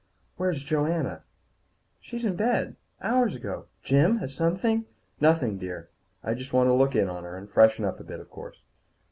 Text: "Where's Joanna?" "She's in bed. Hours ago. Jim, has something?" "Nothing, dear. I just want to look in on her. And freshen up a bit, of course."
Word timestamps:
"Where's 0.37 0.63
Joanna?" 0.63 1.21
"She's 1.99 2.25
in 2.25 2.35
bed. 2.35 2.75
Hours 3.03 3.35
ago. 3.35 3.65
Jim, 3.83 4.17
has 4.17 4.33
something?" 4.33 4.85
"Nothing, 5.21 5.59
dear. 5.59 5.89
I 6.23 6.33
just 6.33 6.53
want 6.53 6.69
to 6.69 6.73
look 6.73 6.95
in 6.95 7.07
on 7.07 7.23
her. 7.23 7.37
And 7.37 7.47
freshen 7.47 7.85
up 7.85 7.99
a 7.99 8.03
bit, 8.03 8.19
of 8.19 8.31
course." 8.31 8.63